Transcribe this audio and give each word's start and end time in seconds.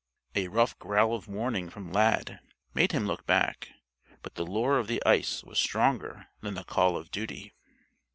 A 0.33 0.47
rough 0.47 0.79
growl 0.79 1.13
of 1.13 1.27
warning 1.27 1.69
from 1.69 1.91
Lad 1.91 2.39
made 2.73 2.91
him 2.91 3.05
look 3.05 3.27
back, 3.27 3.69
but 4.23 4.33
the 4.33 4.43
lure 4.43 4.79
of 4.79 4.87
the 4.87 4.99
ice 5.05 5.43
was 5.43 5.59
stronger 5.59 6.25
than 6.41 6.55
the 6.55 6.63
call 6.63 6.97
of 6.97 7.11
duty. 7.11 7.53